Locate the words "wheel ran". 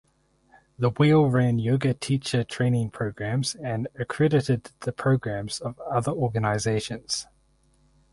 0.89-1.59